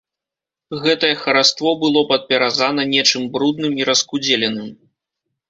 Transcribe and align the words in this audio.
Гэтае 0.85 1.11
хараство 1.23 1.73
было 1.83 2.01
падпяразана 2.13 2.87
нечым 2.95 3.29
брудным 3.37 3.79
і 3.83 3.87
раскудзеленым. 3.93 4.67